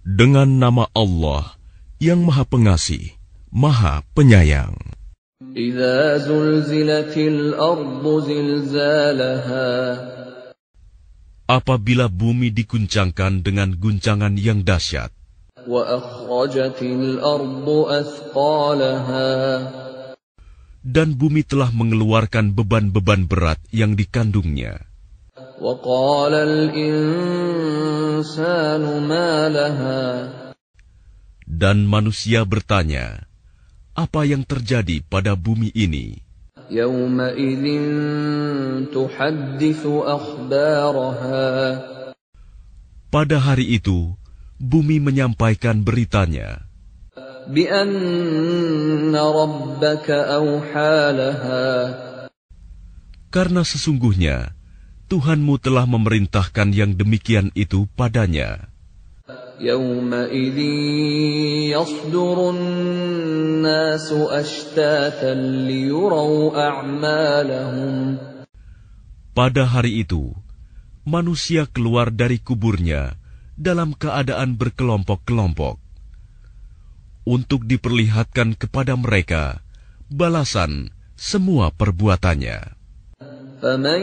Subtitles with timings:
[0.00, 1.60] Dengan nama Allah
[2.00, 3.12] yang Maha Pengasih,
[3.52, 4.72] Maha Penyayang.
[11.44, 15.12] Apabila bumi dikuncangkan dengan guncangan yang dahsyat
[20.80, 24.80] dan bumi telah mengeluarkan beban-beban berat yang dikandungnya.
[31.50, 33.28] Dan manusia bertanya,
[33.92, 36.16] apa yang terjadi pada bumi ini?
[43.10, 43.98] Pada hari itu,
[44.56, 46.69] bumi menyampaikan beritanya.
[53.29, 54.37] karena sesungguhnya
[55.05, 58.73] Tuhanmu telah memerintahkan yang demikian itu padanya.
[59.61, 60.57] يومئذ
[61.71, 65.33] يصدر الناس أشتاتا
[65.67, 68.17] ليروا أعمالهم
[69.35, 70.31] Pada hari itu,
[71.03, 73.19] manusia keluar dari kuburnya
[73.59, 75.75] dalam keadaan berkelompok-kelompok
[77.29, 79.65] untuk diperlihatkan kepada mereka
[80.11, 82.75] balasan semua perbuatannya.
[83.65, 84.01] فمن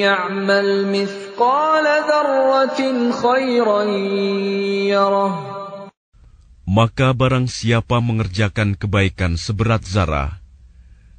[0.00, 3.82] يعمل مثقال ذرة خيرا
[4.88, 5.32] يره
[6.62, 10.40] Maka barang siapa mengerjakan kebaikan seberat zarah,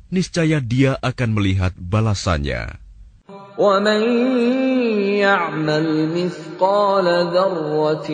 [0.09, 2.81] niscaya dia akan melihat balasannya.
[3.53, 4.01] ومن
[5.21, 8.09] يعمل مثقال ذرة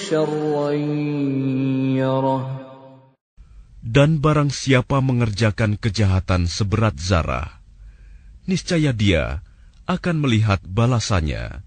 [0.00, 1.53] شرا يره
[3.85, 7.59] dan barang siapa mengerjakan kejahatan seberat zarah,
[8.45, 9.41] niscaya dia
[9.89, 11.64] akan melihat balasannya.